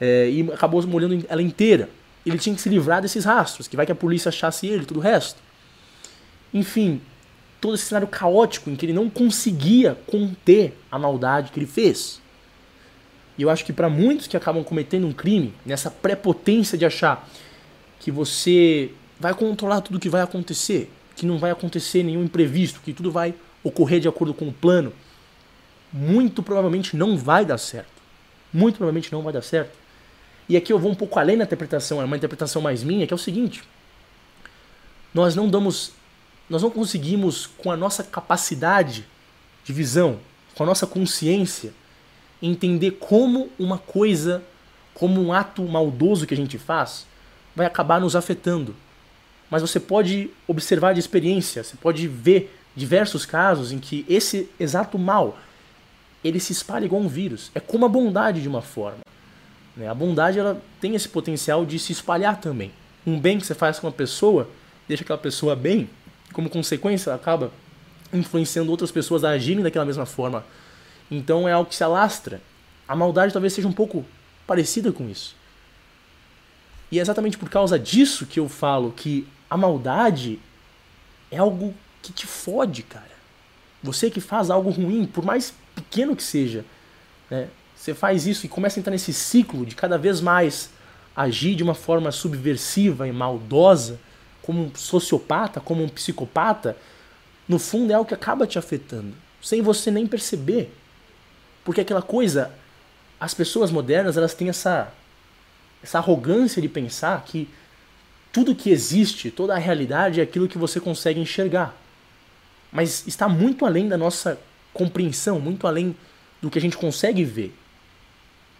é, 0.00 0.28
e 0.28 0.50
acabou 0.52 0.84
molhando 0.86 1.24
ela 1.28 1.42
inteira. 1.42 1.88
Ele 2.26 2.38
tinha 2.38 2.54
que 2.54 2.60
se 2.60 2.68
livrar 2.68 3.00
desses 3.00 3.24
rastros, 3.24 3.68
que 3.68 3.76
vai 3.76 3.86
que 3.86 3.92
a 3.92 3.94
polícia 3.94 4.28
achasse 4.28 4.66
ele 4.66 4.82
e 4.82 4.86
tudo 4.86 4.98
o 4.98 5.02
resto. 5.02 5.40
Enfim, 6.52 7.00
todo 7.60 7.74
esse 7.74 7.84
cenário 7.84 8.08
caótico 8.08 8.68
em 8.68 8.76
que 8.76 8.84
ele 8.84 8.92
não 8.92 9.08
conseguia 9.08 9.96
conter 10.06 10.76
a 10.90 10.98
maldade 10.98 11.52
que 11.52 11.58
ele 11.58 11.66
fez. 11.66 12.20
E 13.38 13.42
eu 13.42 13.50
acho 13.50 13.64
que 13.64 13.72
para 13.72 13.88
muitos 13.88 14.26
que 14.26 14.36
acabam 14.36 14.62
cometendo 14.64 15.06
um 15.06 15.12
crime, 15.12 15.54
nessa 15.64 15.90
prepotência 15.90 16.76
de 16.76 16.84
achar 16.84 17.28
que 17.98 18.10
você 18.10 18.90
vai 19.18 19.32
controlar 19.32 19.80
tudo 19.80 20.00
que 20.00 20.08
vai 20.08 20.20
acontecer, 20.20 20.90
que 21.14 21.24
não 21.24 21.38
vai 21.38 21.52
acontecer 21.52 22.02
nenhum 22.02 22.24
imprevisto, 22.24 22.80
que 22.80 22.92
tudo 22.92 23.10
vai 23.10 23.34
ocorrer 23.62 24.00
de 24.00 24.08
acordo 24.08 24.34
com 24.34 24.48
o 24.48 24.52
plano, 24.52 24.92
muito 25.92 26.42
provavelmente 26.42 26.96
não 26.96 27.16
vai 27.16 27.44
dar 27.44 27.58
certo. 27.58 28.02
Muito 28.52 28.76
provavelmente 28.76 29.12
não 29.12 29.22
vai 29.22 29.32
dar 29.32 29.42
certo. 29.42 29.76
E 30.48 30.56
aqui 30.56 30.72
eu 30.72 30.78
vou 30.78 30.90
um 30.90 30.94
pouco 30.94 31.18
além 31.18 31.38
da 31.38 31.44
interpretação, 31.44 32.00
é 32.00 32.04
uma 32.04 32.16
interpretação 32.16 32.60
mais 32.60 32.82
minha, 32.82 33.06
que 33.06 33.12
é 33.12 33.16
o 33.16 33.18
seguinte: 33.18 33.62
nós 35.14 35.34
não 35.34 35.48
damos 35.48 35.92
nós 36.52 36.62
não 36.62 36.70
conseguimos, 36.70 37.46
com 37.46 37.70
a 37.70 37.76
nossa 37.76 38.04
capacidade 38.04 39.06
de 39.64 39.72
visão, 39.72 40.18
com 40.54 40.62
a 40.62 40.66
nossa 40.66 40.86
consciência, 40.86 41.72
entender 42.42 42.92
como 42.92 43.48
uma 43.58 43.78
coisa, 43.78 44.42
como 44.92 45.22
um 45.22 45.32
ato 45.32 45.62
maldoso 45.62 46.26
que 46.26 46.34
a 46.34 46.36
gente 46.36 46.58
faz, 46.58 47.06
vai 47.56 47.64
acabar 47.64 48.00
nos 48.00 48.14
afetando. 48.14 48.76
Mas 49.50 49.62
você 49.62 49.80
pode 49.80 50.30
observar 50.46 50.92
de 50.92 51.00
experiência, 51.00 51.64
você 51.64 51.76
pode 51.76 52.06
ver 52.06 52.54
diversos 52.74 53.26
casos 53.26 53.72
em 53.72 53.78
que 53.78 54.04
esse 54.08 54.48
exato 54.58 54.98
mal 54.98 55.38
ele 56.24 56.38
se 56.38 56.52
espalha 56.52 56.84
igual 56.84 57.02
um 57.02 57.08
vírus. 57.08 57.50
É 57.54 57.60
como 57.60 57.84
a 57.84 57.88
bondade 57.88 58.40
de 58.40 58.48
uma 58.48 58.62
forma. 58.62 59.00
Né? 59.76 59.88
A 59.88 59.94
bondade 59.94 60.38
ela 60.38 60.62
tem 60.80 60.94
esse 60.94 61.08
potencial 61.08 61.66
de 61.66 61.78
se 61.78 61.92
espalhar 61.92 62.40
também. 62.40 62.72
Um 63.06 63.18
bem 63.18 63.38
que 63.38 63.46
você 63.46 63.54
faz 63.54 63.78
com 63.78 63.86
uma 63.88 63.92
pessoa 63.92 64.48
deixa 64.86 65.04
aquela 65.04 65.18
pessoa 65.18 65.56
bem 65.56 65.88
como 66.32 66.48
consequência, 66.48 67.12
acaba 67.14 67.50
influenciando 68.12 68.70
outras 68.70 68.90
pessoas 68.90 69.24
a 69.24 69.30
agirem 69.30 69.62
daquela 69.62 69.84
mesma 69.84 70.06
forma. 70.06 70.44
Então 71.10 71.48
é 71.48 71.52
algo 71.52 71.68
que 71.68 71.76
se 71.76 71.84
alastra. 71.84 72.40
A 72.86 72.96
maldade 72.96 73.32
talvez 73.32 73.52
seja 73.52 73.68
um 73.68 73.72
pouco 73.72 74.04
parecida 74.46 74.92
com 74.92 75.08
isso. 75.08 75.36
E 76.90 76.98
é 76.98 77.02
exatamente 77.02 77.38
por 77.38 77.48
causa 77.48 77.78
disso 77.78 78.26
que 78.26 78.38
eu 78.38 78.48
falo 78.48 78.92
que 78.92 79.26
a 79.48 79.56
maldade 79.56 80.38
é 81.30 81.38
algo 81.38 81.74
que 82.02 82.12
te 82.12 82.26
fode, 82.26 82.82
cara. 82.82 83.12
Você 83.82 84.10
que 84.10 84.20
faz 84.20 84.50
algo 84.50 84.70
ruim, 84.70 85.06
por 85.06 85.24
mais 85.24 85.54
pequeno 85.74 86.14
que 86.14 86.22
seja, 86.22 86.64
né? 87.30 87.48
Você 87.76 87.94
faz 87.94 88.26
isso 88.28 88.46
e 88.46 88.48
começa 88.48 88.78
a 88.78 88.80
entrar 88.80 88.92
nesse 88.92 89.12
ciclo 89.12 89.66
de 89.66 89.74
cada 89.74 89.98
vez 89.98 90.20
mais 90.20 90.70
agir 91.16 91.56
de 91.56 91.64
uma 91.64 91.74
forma 91.74 92.12
subversiva 92.12 93.08
e 93.08 93.12
maldosa 93.12 93.98
como 94.40 94.66
um 94.66 94.74
sociopata, 94.74 95.60
como 95.60 95.82
um 95.82 95.88
psicopata, 95.88 96.76
no 97.48 97.58
fundo 97.58 97.90
é 97.90 97.94
algo 97.94 98.06
que 98.06 98.14
acaba 98.14 98.46
te 98.46 98.58
afetando, 98.58 99.14
sem 99.42 99.60
você 99.60 99.90
nem 99.90 100.06
perceber. 100.06 100.72
Porque 101.64 101.80
aquela 101.80 102.02
coisa, 102.02 102.52
as 103.18 103.34
pessoas 103.34 103.70
modernas, 103.70 104.16
elas 104.16 104.34
têm 104.34 104.48
essa 104.48 104.92
essa 105.82 105.98
arrogância 105.98 106.62
de 106.62 106.68
pensar 106.68 107.24
que 107.24 107.48
tudo 108.32 108.54
que 108.54 108.70
existe, 108.70 109.30
toda 109.30 109.54
a 109.54 109.58
realidade 109.58 110.20
é 110.20 110.22
aquilo 110.22 110.46
que 110.46 110.56
você 110.56 110.78
consegue 110.78 111.18
enxergar. 111.18 111.74
Mas 112.72 113.06
está 113.06 113.28
muito 113.28 113.66
além 113.66 113.86
da 113.86 113.98
nossa 113.98 114.40
compreensão, 114.72 115.38
muito 115.38 115.66
além 115.66 115.94
do 116.40 116.50
que 116.50 116.58
a 116.58 116.62
gente 116.62 116.76
consegue 116.76 117.22
ver. 117.22 117.54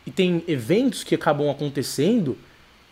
E 0.07 0.11
tem 0.11 0.45
eventos 0.47 1.03
que 1.03 1.15
acabam 1.15 1.51
acontecendo 1.51 2.37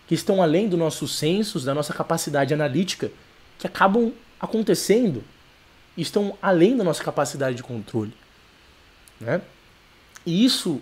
que 0.09 0.15
estão 0.15 0.43
além 0.43 0.69
dos 0.69 0.79
nossos 0.79 1.17
sensos, 1.17 1.65
da 1.65 1.75
nossa 1.75 1.93
capacidade 1.93 2.53
analítica, 2.55 3.13
que 3.59 3.67
acabam 3.67 4.13
acontecendo 4.41 5.23
e 5.97 6.03
estão 6.03 6.37
além 6.41 6.77
da 6.77 6.83
nossa 6.83 7.05
capacidade 7.05 7.57
de 7.57 7.63
controle. 7.63 8.13
Né? 9.21 9.41
E 10.25 10.45
isso, 10.45 10.81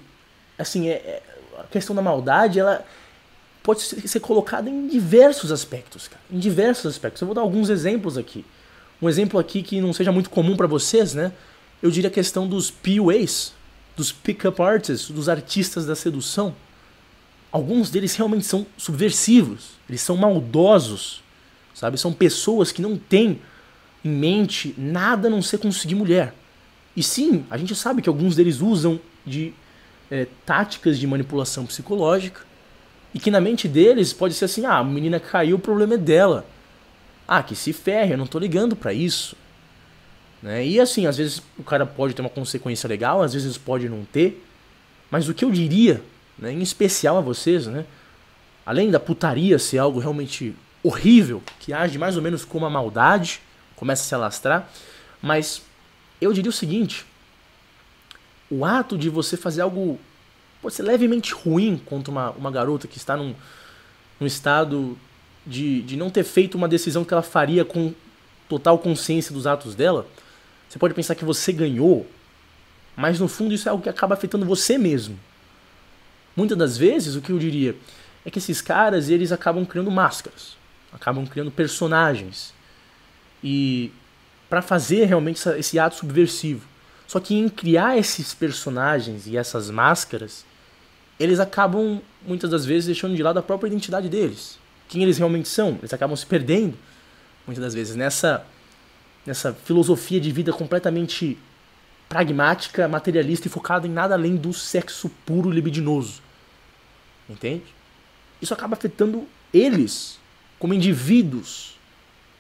assim, 0.57 0.89
é, 0.89 0.93
é 0.93 1.23
a 1.59 1.65
questão 1.65 1.95
da 1.95 2.01
maldade, 2.01 2.61
ela 2.61 2.87
pode 3.63 3.83
ser 3.83 4.21
colocada 4.21 4.71
em 4.71 4.87
diversos 4.87 5.51
aspectos, 5.53 6.09
cara, 6.09 6.23
em 6.31 6.39
diversos 6.39 6.87
aspectos. 6.87 7.21
Eu 7.21 7.27
vou 7.27 7.35
dar 7.35 7.43
alguns 7.43 7.69
exemplos 7.69 8.17
aqui. 8.17 8.47
Um 9.01 9.09
exemplo 9.09 9.39
aqui 9.39 9.63
que 9.63 9.81
não 9.81 9.93
seja 9.93 10.11
muito 10.11 10.29
comum 10.29 10.57
para 10.57 10.67
vocês, 10.67 11.15
né? 11.15 11.33
Eu 11.83 11.91
diria 11.91 12.09
a 12.09 12.13
questão 12.13 12.49
dos 12.49 12.71
PUAs, 12.71 13.53
dos 13.97 14.11
pick-up 14.11 14.61
artists, 14.61 15.11
dos 15.11 15.29
artistas 15.29 15.87
da 15.87 15.95
sedução. 15.95 16.55
Alguns 17.51 17.91
deles 17.91 18.15
realmente 18.17 18.45
são 18.45 18.67
subversivos, 18.77 19.71
eles 19.89 20.01
são 20.01 20.17
maldosos, 20.17 21.23
sabe? 21.73 21.97
São 21.97 22.13
pessoas 22.13 22.73
que 22.73 22.83
não 22.83 22.97
têm 22.97 23.41
em 24.05 24.11
mente 24.11 24.75
nada 24.77 25.29
a 25.29 25.31
não 25.31 25.41
ser 25.41 25.59
conseguir 25.59 25.95
mulher. 25.95 26.35
E 26.97 27.03
sim, 27.03 27.45
a 27.49 27.57
gente 27.57 27.75
sabe 27.77 28.03
que 28.03 28.09
alguns 28.09 28.35
deles 28.35 28.61
usam 28.61 29.01
de 29.25 29.55
é, 30.11 30.27
táticas 30.45 30.99
de 30.99 31.07
manipulação 31.07 31.65
psicológica 31.65 32.41
e 33.15 33.21
que 33.21 33.31
na 33.31 33.41
mente 33.41 33.69
deles 33.69 34.13
pode 34.13 34.35
ser 34.35 34.47
assim: 34.47 34.67
ah, 34.67 34.79
a 34.79 34.85
menina 34.85 35.21
caiu, 35.21 35.57
o 35.57 35.61
problema 35.61 35.95
é 35.95 35.99
dela. 35.99 36.45
Ah, 37.29 37.43
que 37.43 37.55
se 37.55 37.75
ferre, 37.75 38.15
eu 38.15 38.19
não 38.19 38.27
tô 38.27 38.39
ligando 38.39 38.75
para 38.75 38.91
isso. 38.91 39.37
Né? 40.43 40.67
E 40.67 40.81
assim, 40.81 41.07
às 41.07 41.19
vezes 41.19 41.43
o 41.59 41.63
cara 41.63 41.85
pode 41.85 42.15
ter 42.15 42.23
uma 42.23 42.31
consequência 42.31 42.89
legal, 42.89 43.23
às 43.23 43.35
vezes 43.35 43.59
pode 43.59 43.87
não 43.87 44.03
ter. 44.05 44.43
Mas 45.11 45.29
o 45.29 45.35
que 45.35 45.45
eu 45.45 45.51
diria, 45.51 46.03
né, 46.39 46.51
em 46.51 46.63
especial 46.63 47.19
a 47.19 47.21
vocês, 47.21 47.67
né, 47.67 47.85
além 48.65 48.91
da 48.91 48.99
putaria 48.99 49.59
ser 49.59 49.77
algo 49.77 49.99
realmente 49.99 50.57
horrível, 50.83 51.43
que 51.61 51.73
age 51.73 51.99
mais 51.99 52.17
ou 52.17 52.23
menos 52.23 52.45
como 52.45 52.65
a 52.65 52.71
maldade, 52.71 53.41
começa 53.77 54.03
a 54.03 54.07
se 54.07 54.15
alastrar, 54.15 54.69
mas 55.21 55.63
eu 56.21 56.33
diria 56.33 56.51
o 56.51 56.53
seguinte: 56.53 57.05
o 58.51 58.65
ato 58.65 58.97
de 58.97 59.11
você 59.11 59.37
fazer 59.37 59.63
algo 59.63 59.99
pode 60.63 60.75
ser 60.75 60.83
levemente 60.83 61.33
ruim 61.35 61.81
contra 61.85 62.11
uma, 62.11 62.31
uma 62.31 62.51
garota 62.51 62.89
que 62.89 62.97
está 62.97 63.17
num, 63.17 63.35
num 64.19 64.27
estado 64.27 64.99
de, 65.49 65.81
de 65.81 65.97
não 65.97 66.11
ter 66.11 66.25
feito 66.25 66.57
uma 66.57 66.69
decisão 66.69 67.05
que 67.05 67.15
ela 67.15 67.23
faria 67.23 67.65
com 67.65 67.95
total 68.49 68.79
consciência 68.79 69.33
dos 69.33 69.47
atos 69.47 69.75
dela, 69.75 70.07
você 70.69 70.79
pode 70.79 70.93
pensar 70.93 71.15
que 71.15 71.25
você 71.25 71.53
ganhou, 71.53 72.07
mas 72.95 73.19
no 73.19 73.27
fundo 73.27 73.55
isso 73.55 73.67
é 73.67 73.71
algo 73.71 73.83
que 73.83 73.89
acaba 73.89 74.15
afetando 74.15 74.45
você 74.45 74.77
mesmo. 74.77 75.19
Muitas 76.37 76.57
das 76.57 76.77
vezes, 76.77 77.17
o 77.17 77.23
que 77.23 77.33
eu 77.33 77.39
diria 77.39 77.75
é 78.25 78.31
que 78.31 78.39
esses 78.39 78.61
caras 78.61 79.09
eles 79.09 79.33
acabam 79.33 79.65
criando 79.65 79.91
máscaras, 79.91 80.57
acabam 80.93 81.27
criando 81.27 81.51
personagens 81.51 82.53
e 83.43 83.91
para 84.51 84.61
fazer 84.61 85.07
realmente 85.07 85.39
essa, 85.39 85.59
esse 85.59 85.79
ato 85.79 85.97
subversivo. 85.97 86.67
Só 87.07 87.19
que 87.21 87.35
em 87.35 87.49
criar 87.49 87.97
esses 87.97 88.35
personagens 88.35 89.27
e 89.27 89.37
essas 89.37 89.71
máscaras, 89.71 90.45
eles 91.19 91.41
acabam 91.41 92.03
muitas 92.27 92.51
das 92.51 92.67
vezes 92.67 92.87
deixando 92.87 93.17
de 93.17 93.23
lado 93.23 93.39
a 93.39 93.43
própria 93.43 93.69
identidade 93.69 94.11
deles 94.11 94.59
quem 94.89 95.03
eles 95.03 95.19
realmente 95.19 95.49
são. 95.49 95.77
Eles 95.81 95.93
acabam 95.93 96.17
se 96.17 96.27
perdendo, 96.27 96.77
muitas 97.47 97.63
das 97.63 97.75
vezes, 97.75 97.95
nessa, 97.95 98.45
nessa 99.25 99.53
filosofia 99.53 100.21
de 100.21 100.33
vida 100.33 100.53
completamente 100.53 101.39
pragmática, 102.09 102.89
materialista 102.89 103.47
e 103.47 103.51
focada 103.51 103.87
em 103.87 103.91
nada 103.91 104.15
além 104.15 104.37
do 104.37 104.53
sexo 104.53 105.11
puro 105.27 105.51
libidinoso. 105.51 106.23
Entende? 107.29 107.65
Isso 108.41 108.55
acaba 108.55 108.75
afetando 108.75 109.27
eles 109.53 110.19
como 110.59 110.75
indivíduos, 110.75 111.79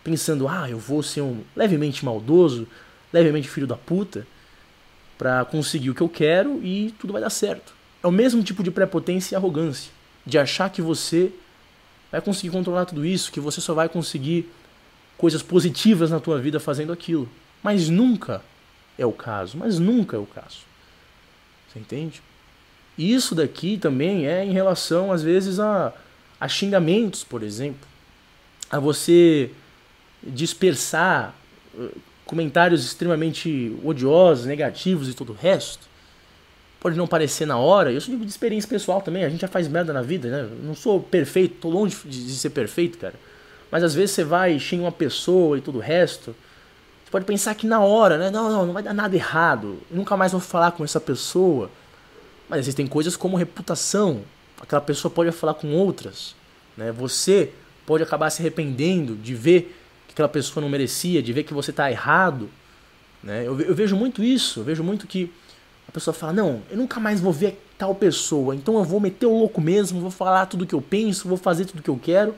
pensando, 0.03 0.49
ah, 0.49 0.69
eu 0.69 0.79
vou 0.79 1.03
ser 1.03 1.21
um 1.21 1.43
levemente 1.55 2.05
maldoso, 2.05 2.67
levemente 3.13 3.49
filho 3.49 3.67
da 3.67 3.77
puta, 3.77 4.27
para 5.19 5.45
conseguir 5.45 5.91
o 5.91 5.95
que 5.95 6.01
eu 6.01 6.09
quero 6.09 6.63
e 6.63 6.95
tudo 6.99 7.13
vai 7.13 7.21
dar 7.21 7.31
certo. 7.31 7.75
É 8.03 8.07
o 8.07 8.13
mesmo 8.13 8.43
tipo 8.43 8.63
de 8.63 8.71
prepotência 8.71 9.35
e 9.35 9.37
arrogância, 9.37 9.91
de 10.25 10.39
achar 10.39 10.71
que 10.71 10.81
você 10.81 11.33
vai 12.11 12.21
conseguir 12.21 12.51
controlar 12.51 12.87
tudo 12.87 13.05
isso, 13.05 13.31
que 13.31 13.41
você 13.41 13.61
só 13.61 13.75
vai 13.75 13.89
conseguir 13.89 14.51
coisas 15.17 15.43
positivas 15.43 16.11
na 16.11 16.21
tua 16.21 16.41
vida 16.41 16.61
fazendo 16.61 16.93
aquilo. 16.93 17.29
Mas 17.63 17.89
nunca 17.89 18.43
é 18.97 19.05
o 19.05 19.13
caso, 19.13 19.59
mas 19.59 19.79
nunca 19.79 20.17
é 20.17 20.21
o 20.21 20.27
caso. 20.27 20.59
Você 21.69 21.79
entende? 21.79 22.23
Isso 22.97 23.35
daqui 23.35 23.77
também 23.77 24.27
é 24.27 24.45
em 24.45 24.53
relação, 24.53 25.13
às 25.13 25.23
vezes, 25.23 25.61
a, 25.61 25.93
a 26.41 26.49
xingamentos, 26.49 27.23
por 27.23 27.43
exemplo. 27.43 27.87
A 28.71 28.79
você 28.79 29.51
dispersar 30.23 31.35
uh, 31.75 31.91
comentários 32.25 32.85
extremamente 32.85 33.77
odiosos, 33.85 34.47
negativos 34.47 35.09
e 35.09 35.15
todo 35.15 35.31
o 35.31 35.37
resto 35.37 35.89
pode 36.81 36.97
não 36.97 37.07
parecer 37.07 37.47
na 37.47 37.59
hora, 37.59 37.93
eu 37.93 38.01
sou 38.01 38.17
de 38.17 38.27
experiência 38.27 38.69
pessoal 38.69 39.01
também, 39.01 39.25
a 39.25 39.29
gente 39.29 39.41
já 39.41 39.49
faz 39.49 39.67
merda 39.67 39.93
na 39.93 40.03
vida, 40.03 40.29
né? 40.29 40.49
Não 40.63 40.75
sou 40.75 41.01
perfeito, 41.01 41.57
tô 41.61 41.69
longe 41.69 41.97
de 42.05 42.31
ser 42.33 42.51
perfeito, 42.51 42.99
cara. 42.99 43.15
Mas 43.71 43.83
às 43.83 43.95
vezes 43.95 44.13
você 44.13 44.25
vai, 44.25 44.59
xinga 44.59 44.85
uma 44.85 44.93
pessoa 44.93 45.59
e 45.59 45.61
tudo 45.61 45.79
o 45.79 45.81
resto. 45.81 46.35
Você 47.05 47.11
pode 47.11 47.25
pensar 47.25 47.55
que 47.55 47.67
na 47.67 47.81
hora, 47.81 48.17
né? 48.17 48.31
Não, 48.31 48.51
não, 48.51 48.67
não 48.67 48.73
vai 48.73 48.83
dar 48.83 48.95
nada 48.95 49.15
errado. 49.15 49.79
Eu 49.91 49.97
nunca 49.97 50.17
mais 50.17 50.33
vou 50.33 50.41
falar 50.41 50.73
com 50.73 50.85
essa 50.85 51.01
pessoa. 51.01 51.71
Mas 52.49 52.61
existem 52.61 52.87
coisas 52.87 53.17
como 53.17 53.37
reputação. 53.37 54.23
Aquela 54.61 54.81
pessoa 54.81 55.13
pode 55.13 55.31
falar 55.33 55.55
com 55.55 55.73
outras. 55.75 56.35
Né? 56.77 56.93
Você 56.93 57.51
pode 57.87 58.03
acabar 58.03 58.31
se 58.31 58.41
arrependendo 58.41 59.15
de 59.15 59.35
ver 59.35 59.75
que 60.07 60.13
aquela 60.13 60.29
pessoa 60.29 60.63
não 60.63 60.71
merecia, 60.71 61.23
de 61.23 61.33
ver 61.33 61.45
que 61.45 61.53
você 61.53 61.71
está 61.71 61.91
errado. 61.91 62.49
Né? 63.23 63.47
Eu, 63.47 63.61
eu 63.61 63.75
vejo 63.75 63.97
muito 63.97 64.23
isso. 64.23 64.61
Eu 64.61 64.65
vejo 64.65 64.83
muito 64.83 65.07
que 65.07 65.31
a 65.89 65.93
pessoa 65.93 66.13
fala: 66.13 66.35
Não, 66.35 66.63
eu 66.71 66.77
nunca 66.77 67.01
mais 67.01 67.21
vou 67.21 67.33
ver 67.33 67.65
tal 67.79 67.95
pessoa, 67.95 68.55
então 68.55 68.77
eu 68.77 68.85
vou 68.85 69.01
meter 69.01 69.27
o 69.27 69.39
louco 69.39 69.61
mesmo, 69.61 70.01
vou 70.01 70.11
falar 70.11 70.47
tudo 70.47 70.67
que 70.67 70.75
eu 70.75 70.83
penso, 70.83 71.29
vou 71.29 71.39
fazer 71.39 71.65
tudo 71.65 71.83
que 71.83 71.91
eu 71.91 71.99
quero. 72.01 72.35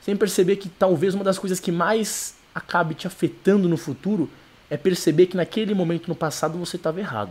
Sem 0.00 0.16
perceber 0.16 0.56
que 0.56 0.68
talvez 0.68 1.14
uma 1.14 1.22
das 1.22 1.38
coisas 1.38 1.60
que 1.60 1.70
mais 1.70 2.34
acabe 2.54 2.94
te 2.94 3.06
afetando 3.06 3.68
no 3.68 3.76
futuro 3.76 4.30
é 4.70 4.76
perceber 4.76 5.26
que 5.26 5.36
naquele 5.36 5.74
momento 5.74 6.08
no 6.08 6.14
passado 6.14 6.58
você 6.58 6.76
estava 6.76 6.98
errado. 7.00 7.30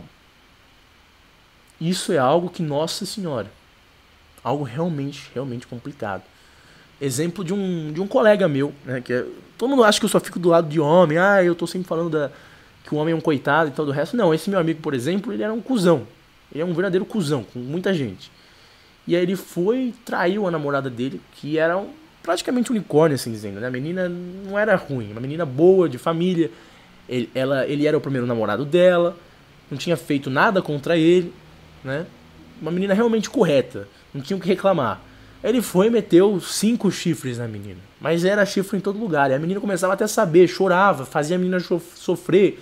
Isso 1.80 2.12
é 2.12 2.18
algo 2.18 2.50
que, 2.50 2.62
nossa 2.62 3.06
senhora, 3.06 3.50
algo 4.44 4.62
realmente, 4.62 5.30
realmente 5.34 5.66
complicado. 5.66 6.22
Exemplo 7.00 7.42
de 7.42 7.54
um, 7.54 7.90
de 7.92 8.00
um 8.00 8.06
colega 8.06 8.46
meu, 8.46 8.74
né, 8.84 9.00
que 9.00 9.12
é, 9.12 9.26
todo 9.56 9.70
mundo 9.70 9.82
acha 9.82 9.98
que 9.98 10.04
eu 10.04 10.08
só 10.10 10.20
fico 10.20 10.38
do 10.38 10.50
lado 10.50 10.68
de 10.68 10.78
homem, 10.78 11.16
ah, 11.16 11.42
eu 11.42 11.54
tô 11.54 11.66
sempre 11.66 11.88
falando 11.88 12.10
da, 12.10 12.30
que 12.84 12.94
o 12.94 12.98
homem 12.98 13.12
é 13.12 13.16
um 13.16 13.20
coitado 13.20 13.70
e 13.70 13.72
todo 13.72 13.88
o 13.88 13.92
resto. 13.92 14.16
Não, 14.16 14.32
esse 14.32 14.48
meu 14.50 14.58
amigo, 14.58 14.80
por 14.80 14.94
exemplo, 14.94 15.32
ele 15.32 15.42
era 15.42 15.52
um 15.52 15.60
cuzão. 15.60 16.06
Ele 16.52 16.62
é 16.62 16.64
um 16.64 16.72
verdadeiro 16.72 17.04
cuzão, 17.04 17.44
com 17.44 17.58
muita 17.58 17.94
gente. 17.94 18.30
E 19.06 19.16
aí 19.16 19.22
ele 19.22 19.36
foi 19.36 19.94
traiu 20.04 20.46
a 20.46 20.50
namorada 20.50 20.90
dele, 20.90 21.20
que 21.32 21.58
era 21.58 21.76
um, 21.76 21.90
praticamente 22.22 22.70
um 22.72 22.74
unicórnio, 22.74 23.14
assim 23.14 23.30
dizendo, 23.30 23.60
né? 23.60 23.66
A 23.66 23.70
menina 23.70 24.08
não 24.08 24.58
era 24.58 24.74
ruim, 24.76 25.12
uma 25.12 25.20
menina 25.20 25.44
boa, 25.44 25.88
de 25.88 25.98
família. 25.98 26.50
Ele, 27.08 27.28
ela, 27.34 27.66
ele 27.66 27.86
era 27.86 27.96
o 27.96 28.00
primeiro 28.00 28.26
namorado 28.26 28.64
dela, 28.64 29.16
não 29.70 29.78
tinha 29.78 29.96
feito 29.96 30.30
nada 30.30 30.62
contra 30.62 30.96
ele, 30.96 31.32
né? 31.82 32.06
Uma 32.60 32.70
menina 32.70 32.94
realmente 32.94 33.30
correta, 33.30 33.88
não 34.12 34.20
tinha 34.20 34.36
o 34.36 34.40
que 34.40 34.48
reclamar. 34.48 35.00
Ele 35.42 35.62
foi 35.62 35.86
e 35.86 35.90
meteu 35.90 36.38
cinco 36.40 36.90
chifres 36.90 37.38
na 37.38 37.48
menina. 37.48 37.80
Mas 38.00 38.24
era 38.24 38.44
chifre 38.44 38.76
em 38.76 38.80
todo 38.80 38.98
lugar. 38.98 39.30
E 39.30 39.34
a 39.34 39.38
menina 39.38 39.60
começava 39.60 39.94
até 39.94 40.04
a 40.04 40.08
saber, 40.08 40.46
chorava, 40.48 41.06
fazia 41.06 41.36
a 41.36 41.38
menina 41.38 41.58
sofrer. 41.60 42.60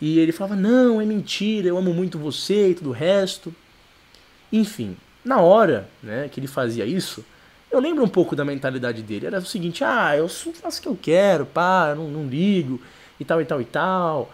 E 0.00 0.18
ele 0.18 0.32
falava: 0.32 0.54
Não, 0.54 1.00
é 1.00 1.04
mentira, 1.04 1.68
eu 1.68 1.78
amo 1.78 1.94
muito 1.94 2.18
você 2.18 2.70
e 2.70 2.74
tudo 2.74 2.90
o 2.90 2.92
resto. 2.92 3.54
Enfim, 4.52 4.96
na 5.24 5.40
hora 5.40 5.88
né, 6.02 6.28
que 6.28 6.40
ele 6.40 6.46
fazia 6.46 6.84
isso, 6.84 7.24
eu 7.70 7.80
lembro 7.80 8.04
um 8.04 8.08
pouco 8.08 8.36
da 8.36 8.44
mentalidade 8.44 9.02
dele. 9.02 9.26
Era 9.26 9.38
o 9.38 9.46
seguinte: 9.46 9.82
Ah, 9.82 10.14
eu 10.16 10.28
faço 10.28 10.80
o 10.80 10.82
que 10.82 10.88
eu 10.88 10.98
quero, 11.00 11.46
pá, 11.46 11.94
não, 11.96 12.08
não 12.08 12.26
ligo, 12.26 12.80
e 13.18 13.24
tal, 13.24 13.40
e 13.40 13.44
tal, 13.46 13.60
e 13.60 13.64
tal. 13.64 14.30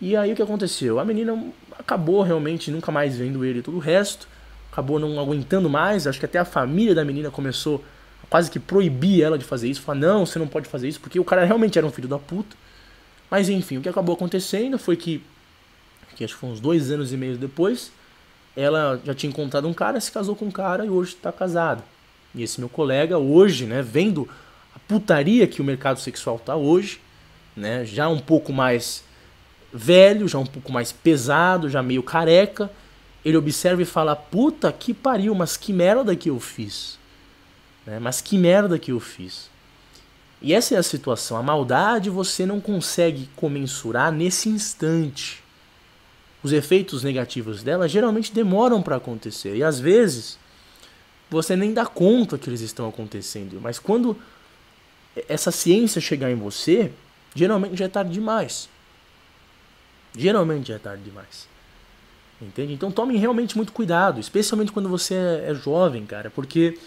E 0.00 0.14
aí 0.14 0.32
o 0.32 0.36
que 0.36 0.42
aconteceu? 0.42 1.00
A 1.00 1.04
menina 1.04 1.42
acabou 1.78 2.22
realmente 2.22 2.70
nunca 2.70 2.92
mais 2.92 3.16
vendo 3.16 3.42
ele 3.42 3.60
e 3.60 3.62
tudo 3.62 3.78
o 3.78 3.80
resto 3.80 4.28
acabou 4.76 4.98
não 4.98 5.18
aguentando 5.18 5.70
mais. 5.70 6.06
Acho 6.06 6.18
que 6.18 6.26
até 6.26 6.38
a 6.38 6.44
família 6.44 6.94
da 6.94 7.02
menina 7.02 7.30
começou 7.30 7.82
a 8.22 8.26
quase 8.26 8.50
que 8.50 8.60
proibir 8.60 9.22
ela 9.22 9.38
de 9.38 9.44
fazer 9.44 9.70
isso. 9.70 9.80
Falar, 9.80 9.98
não, 9.98 10.26
você 10.26 10.38
não 10.38 10.46
pode 10.46 10.68
fazer 10.68 10.86
isso, 10.86 11.00
porque 11.00 11.18
o 11.18 11.24
cara 11.24 11.46
realmente 11.46 11.78
era 11.78 11.86
um 11.86 11.90
filho 11.90 12.06
da 12.06 12.18
puta. 12.18 12.54
Mas 13.30 13.48
enfim, 13.48 13.78
o 13.78 13.80
que 13.80 13.88
acabou 13.88 14.14
acontecendo 14.14 14.78
foi 14.78 14.94
que, 14.94 15.22
que 16.14 16.24
acho 16.24 16.34
que 16.34 16.40
foi 16.40 16.50
uns 16.50 16.60
dois 16.60 16.90
anos 16.90 17.10
e 17.10 17.16
meio 17.16 17.38
depois, 17.38 17.90
ela 18.54 19.00
já 19.02 19.14
tinha 19.14 19.30
encontrado 19.30 19.66
um 19.66 19.72
cara, 19.72 19.98
se 19.98 20.12
casou 20.12 20.36
com 20.36 20.44
um 20.44 20.50
cara 20.50 20.84
e 20.84 20.90
hoje 20.90 21.14
está 21.14 21.32
casada. 21.32 21.82
E 22.34 22.42
esse 22.42 22.60
meu 22.60 22.68
colega, 22.68 23.16
hoje, 23.16 23.64
né, 23.64 23.80
vendo 23.80 24.28
a 24.74 24.78
putaria 24.78 25.46
que 25.46 25.62
o 25.62 25.64
mercado 25.64 25.98
sexual 25.98 26.38
tá 26.38 26.54
hoje, 26.54 27.00
né, 27.56 27.84
já 27.86 28.08
um 28.08 28.18
pouco 28.18 28.52
mais 28.52 29.02
velho, 29.72 30.28
já 30.28 30.38
um 30.38 30.46
pouco 30.46 30.70
mais 30.70 30.92
pesado, 30.92 31.70
já 31.70 31.82
meio 31.82 32.02
careca, 32.02 32.70
ele 33.26 33.36
observa 33.36 33.82
e 33.82 33.84
fala: 33.84 34.14
Puta 34.14 34.72
que 34.72 34.94
pariu, 34.94 35.34
mas 35.34 35.56
que 35.56 35.72
merda 35.72 36.14
que 36.14 36.30
eu 36.30 36.38
fiz. 36.38 36.96
Né? 37.84 37.98
Mas 37.98 38.20
que 38.20 38.38
merda 38.38 38.78
que 38.78 38.92
eu 38.92 39.00
fiz. 39.00 39.50
E 40.40 40.54
essa 40.54 40.76
é 40.76 40.78
a 40.78 40.82
situação. 40.82 41.36
A 41.36 41.42
maldade 41.42 42.08
você 42.08 42.46
não 42.46 42.60
consegue 42.60 43.28
comensurar 43.34 44.12
nesse 44.12 44.48
instante. 44.48 45.42
Os 46.40 46.52
efeitos 46.52 47.02
negativos 47.02 47.64
dela 47.64 47.88
geralmente 47.88 48.32
demoram 48.32 48.80
para 48.80 48.94
acontecer. 48.94 49.56
E 49.56 49.64
às 49.64 49.80
vezes 49.80 50.38
você 51.28 51.56
nem 51.56 51.74
dá 51.74 51.84
conta 51.84 52.38
que 52.38 52.48
eles 52.48 52.60
estão 52.60 52.88
acontecendo. 52.88 53.60
Mas 53.60 53.80
quando 53.80 54.16
essa 55.28 55.50
ciência 55.50 56.00
chegar 56.00 56.30
em 56.30 56.36
você, 56.36 56.92
geralmente 57.34 57.76
já 57.76 57.86
é 57.86 57.88
tarde 57.88 58.12
demais. 58.12 58.68
Geralmente 60.16 60.68
já 60.68 60.76
é 60.76 60.78
tarde 60.78 61.02
demais. 61.02 61.55
Entende? 62.40 62.74
Então 62.74 62.90
tome 62.90 63.16
realmente 63.16 63.56
muito 63.56 63.72
cuidado, 63.72 64.20
especialmente 64.20 64.70
quando 64.70 64.88
você 64.88 65.14
é, 65.14 65.50
é 65.50 65.54
jovem, 65.54 66.04
cara, 66.04 66.30
porque 66.30 66.78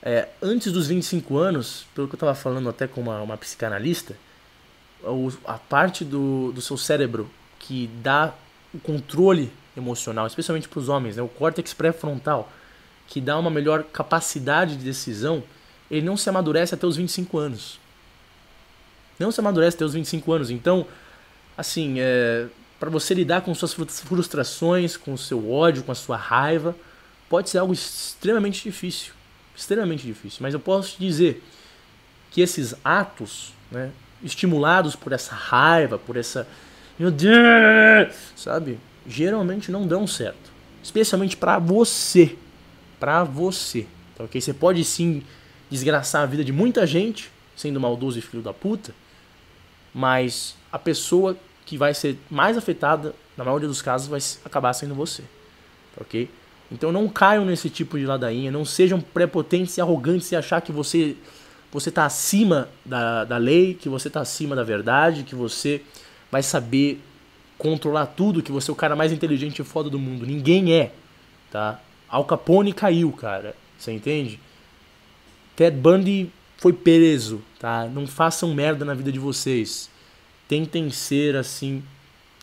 é, 0.00 0.28
antes 0.40 0.72
dos 0.72 0.86
25 0.86 1.36
anos, 1.36 1.86
pelo 1.94 2.06
que 2.06 2.14
eu 2.14 2.16
estava 2.16 2.34
falando 2.34 2.68
até 2.68 2.86
com 2.86 3.00
uma, 3.00 3.20
uma 3.20 3.36
psicanalista, 3.36 4.16
a 5.44 5.58
parte 5.58 6.04
do, 6.04 6.52
do 6.52 6.60
seu 6.60 6.76
cérebro 6.76 7.28
que 7.58 7.90
dá 8.02 8.32
o 8.72 8.78
controle 8.78 9.52
emocional, 9.76 10.26
especialmente 10.26 10.68
para 10.68 10.78
os 10.78 10.88
homens, 10.88 11.16
né, 11.16 11.22
o 11.22 11.28
córtex 11.28 11.74
pré-frontal, 11.74 12.50
que 13.06 13.20
dá 13.20 13.38
uma 13.38 13.50
melhor 13.50 13.84
capacidade 13.84 14.76
de 14.76 14.84
decisão, 14.84 15.42
ele 15.90 16.04
não 16.04 16.16
se 16.16 16.28
amadurece 16.28 16.74
até 16.74 16.86
os 16.86 16.96
25 16.96 17.38
anos. 17.38 17.78
Não 19.18 19.30
se 19.30 19.40
amadurece 19.40 19.76
até 19.76 19.84
os 19.84 19.94
25 19.94 20.32
anos. 20.32 20.50
Então, 20.50 20.86
assim, 21.56 21.96
é, 21.98 22.46
para 22.78 22.90
você 22.90 23.14
lidar 23.14 23.40
com 23.40 23.54
suas 23.54 23.74
frustrações, 23.74 24.96
com 24.96 25.14
o 25.14 25.18
seu 25.18 25.50
ódio, 25.50 25.82
com 25.82 25.92
a 25.92 25.94
sua 25.94 26.16
raiva, 26.16 26.76
pode 27.28 27.50
ser 27.50 27.58
algo 27.58 27.72
extremamente 27.72 28.62
difícil. 28.62 29.12
Extremamente 29.54 30.06
difícil. 30.06 30.38
Mas 30.42 30.52
eu 30.52 30.60
posso 30.60 30.96
te 30.96 30.98
dizer 30.98 31.42
que 32.30 32.40
esses 32.40 32.74
atos, 32.84 33.54
né, 33.70 33.90
estimulados 34.22 34.94
por 34.94 35.12
essa 35.12 35.34
raiva, 35.34 35.98
por 35.98 36.16
essa. 36.16 36.46
Meu 36.98 37.10
Deus! 37.10 38.14
Sabe? 38.36 38.78
Geralmente 39.06 39.70
não 39.70 39.86
dão 39.86 40.06
certo. 40.06 40.52
Especialmente 40.82 41.36
para 41.36 41.58
você 41.58 42.36
para 42.98 43.24
você. 43.24 43.86
Tá 44.16 44.24
ok? 44.24 44.40
Você 44.40 44.52
pode 44.52 44.84
sim 44.84 45.22
desgraçar 45.70 46.22
a 46.22 46.26
vida 46.26 46.44
de 46.44 46.52
muita 46.52 46.86
gente, 46.86 47.30
sendo 47.56 47.80
maldoso 47.80 48.18
e 48.18 48.22
filho 48.22 48.42
da 48.42 48.52
puta, 48.52 48.94
mas 49.94 50.56
a 50.70 50.78
pessoa 50.78 51.36
que 51.66 51.76
vai 51.76 51.92
ser 51.92 52.16
mais 52.30 52.56
afetada, 52.56 53.14
na 53.36 53.44
maioria 53.44 53.68
dos 53.68 53.82
casos, 53.82 54.06
vai 54.06 54.20
acabar 54.44 54.72
sendo 54.72 54.94
você. 54.94 55.22
Ok? 56.00 56.30
Então 56.70 56.90
não 56.90 57.08
caiam 57.08 57.44
nesse 57.44 57.68
tipo 57.68 57.98
de 57.98 58.06
ladainha, 58.06 58.50
não 58.50 58.64
sejam 58.64 59.00
prepotentes 59.00 59.76
e 59.76 59.80
arrogantes 59.80 60.30
e 60.32 60.36
achar 60.36 60.60
que 60.62 60.72
você 60.72 61.16
você 61.72 61.90
tá 61.90 62.06
acima 62.06 62.68
da, 62.84 63.24
da 63.24 63.36
lei, 63.36 63.74
que 63.74 63.88
você 63.88 64.08
tá 64.08 64.20
acima 64.20 64.56
da 64.56 64.62
verdade, 64.62 65.24
que 65.24 65.34
você 65.34 65.82
vai 66.30 66.42
saber 66.42 67.02
controlar 67.58 68.06
tudo, 68.06 68.42
que 68.42 68.52
você 68.52 68.70
é 68.70 68.72
o 68.72 68.76
cara 68.76 68.96
mais 68.96 69.12
inteligente 69.12 69.58
e 69.58 69.64
foda 69.64 69.90
do 69.90 69.98
mundo. 69.98 70.24
Ninguém 70.24 70.72
é, 70.72 70.92
tá? 71.50 71.80
Al 72.08 72.24
Capone 72.24 72.72
caiu, 72.72 73.12
cara. 73.12 73.54
Você 73.78 73.92
entende? 73.92 74.40
Ted 75.54 75.76
Bundy 75.76 76.30
foi 76.56 76.72
preso, 76.72 77.42
tá? 77.58 77.84
Não 77.86 78.06
façam 78.06 78.54
merda 78.54 78.84
na 78.84 78.94
vida 78.94 79.12
de 79.12 79.18
vocês. 79.18 79.90
Tentem 80.48 80.90
ser 80.90 81.36
assim, 81.36 81.82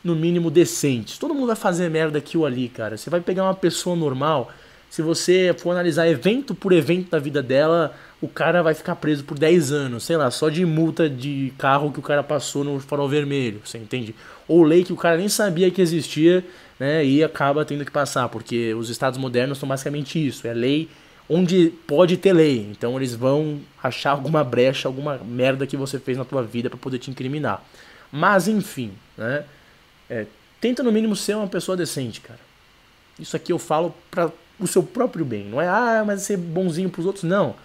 no 0.04 0.16
mínimo 0.16 0.52
decentes. 0.52 1.18
Todo 1.18 1.34
mundo 1.34 1.48
vai 1.48 1.56
fazer 1.56 1.90
merda 1.90 2.18
aqui 2.18 2.38
ou 2.38 2.46
ali, 2.46 2.68
cara. 2.70 2.98
Você 2.98 3.10
vai 3.10 3.22
pegar 3.22 3.44
uma 3.44 3.56
pessoa 3.56 3.96
normal, 3.96 4.52
se 4.90 5.02
você 5.02 5.56
for 5.58 5.72
analisar 5.72 6.08
evento 6.08 6.54
por 6.54 6.72
evento 6.72 7.10
da 7.10 7.18
vida 7.18 7.42
dela, 7.42 7.96
o 8.22 8.28
cara 8.28 8.62
vai 8.62 8.74
ficar 8.74 8.96
preso 8.96 9.24
por 9.24 9.40
10 9.40 9.72
anos, 9.72 10.04
sei 10.04 10.16
lá, 10.18 10.30
só 10.30 10.50
de 10.50 10.64
multa 10.66 11.10
de 11.10 11.52
carro 11.58 11.92
que 11.92 12.00
o 12.00 12.04
cara 12.04 12.22
passou 12.22 12.64
no 12.64 12.80
farol 12.80 13.10
vermelho, 13.10 13.60
você 13.66 13.80
entende? 13.80 14.14
Ou 14.48 14.62
lei 14.62 14.84
que 14.84 14.94
o 14.94 14.96
cara 14.96 15.18
nem 15.18 15.28
sabia 15.28 15.72
que 15.72 15.82
existia 15.82 16.46
né, 16.80 17.04
e 17.04 17.24
acaba 17.24 17.66
tendo 17.66 17.84
que 17.84 17.92
passar, 17.92 18.30
porque 18.30 18.74
os 18.76 18.90
estados 18.90 19.18
modernos 19.18 19.58
são 19.58 19.68
basicamente 19.68 20.26
isso, 20.26 20.46
é 20.46 20.54
lei 20.54 20.88
onde 21.30 21.74
pode 21.88 22.18
ter 22.18 22.34
lei. 22.34 22.68
Então 22.70 22.96
eles 22.98 23.16
vão 23.16 23.60
achar 23.82 24.12
alguma 24.12 24.44
brecha, 24.44 24.88
alguma 24.88 25.18
merda 25.18 25.66
que 25.66 25.78
você 25.78 26.00
fez 26.00 26.18
na 26.18 26.26
tua 26.26 26.44
vida 26.44 26.70
para 26.70 26.78
poder 26.78 27.00
te 27.00 27.10
incriminar. 27.10 27.64
Mas 28.16 28.48
enfim, 28.48 28.94
né? 29.18 29.44
É, 30.08 30.28
tenta 30.62 30.84
no 30.84 30.92
mínimo 30.92 31.16
ser 31.16 31.36
uma 31.36 31.48
pessoa 31.48 31.76
decente, 31.76 32.22
cara. 32.22 32.40
Isso 33.18 33.36
aqui 33.36 33.52
eu 33.52 33.58
falo 33.58 33.92
para 34.12 34.32
o 34.60 34.68
seu 34.68 34.84
próprio 34.84 35.26
bem. 35.26 35.46
Não 35.46 35.60
é, 35.60 35.68
ah, 35.68 36.04
mas 36.06 36.22
ser 36.22 36.38
bonzinho 36.38 36.92
pros 36.92 37.08
outros. 37.08 37.24
Não. 37.24 37.56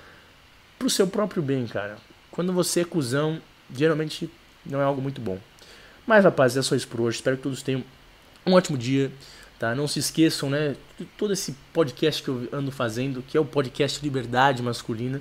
Pro 0.78 0.88
seu 0.88 1.06
próprio 1.06 1.42
bem, 1.42 1.66
cara. 1.66 1.98
Quando 2.30 2.50
você 2.54 2.80
é 2.80 2.84
cuzão, 2.86 3.42
geralmente 3.74 4.30
não 4.64 4.80
é 4.80 4.84
algo 4.84 5.02
muito 5.02 5.20
bom. 5.20 5.38
Mas, 6.06 6.24
rapaz, 6.24 6.56
é 6.56 6.62
só 6.62 6.74
isso 6.74 6.88
por 6.88 7.02
hoje. 7.02 7.16
Espero 7.16 7.36
que 7.36 7.42
todos 7.42 7.60
tenham 7.60 7.84
um 8.46 8.54
ótimo 8.54 8.78
dia, 8.78 9.12
tá? 9.58 9.74
Não 9.74 9.86
se 9.86 9.98
esqueçam, 9.98 10.48
né? 10.48 10.76
Todo 11.18 11.34
esse 11.34 11.54
podcast 11.74 12.22
que 12.22 12.28
eu 12.28 12.48
ando 12.50 12.70
fazendo, 12.70 13.22
que 13.22 13.36
é 13.36 13.40
o 13.40 13.44
podcast 13.44 14.02
Liberdade 14.02 14.62
Masculina, 14.62 15.20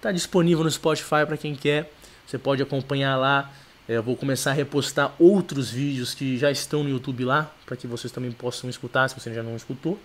tá 0.00 0.12
disponível 0.12 0.62
no 0.62 0.70
Spotify 0.70 1.26
para 1.26 1.36
quem 1.36 1.56
quer. 1.56 1.92
Você 2.24 2.38
pode 2.38 2.62
acompanhar 2.62 3.16
lá. 3.16 3.50
É, 3.88 3.96
eu 3.96 4.02
vou 4.02 4.16
começar 4.16 4.50
a 4.50 4.54
repostar 4.54 5.14
outros 5.18 5.70
vídeos 5.70 6.14
que 6.14 6.38
já 6.38 6.50
estão 6.50 6.82
no 6.82 6.90
YouTube 6.90 7.24
lá, 7.24 7.52
para 7.66 7.76
que 7.76 7.86
vocês 7.86 8.12
também 8.12 8.32
possam 8.32 8.68
escutar, 8.70 9.08
se 9.08 9.18
você 9.18 9.32
já 9.32 9.42
não 9.42 9.56
escutou. 9.56 9.98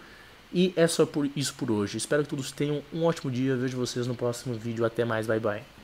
E 0.54 0.74
é 0.76 0.88
só 0.88 1.06
por 1.06 1.30
isso 1.36 1.54
por 1.54 1.72
hoje. 1.72 1.98
Espero 1.98 2.24
que 2.24 2.30
todos 2.30 2.52
tenham 2.52 2.82
um 2.92 3.04
ótimo 3.04 3.32
dia. 3.32 3.56
Vejo 3.56 3.78
vocês 3.78 4.08
no 4.08 4.16
próximo 4.16 4.56
vídeo. 4.56 4.84
Até 4.84 5.06
mais. 5.06 5.28
Bye 5.28 5.40
bye. 5.40 5.79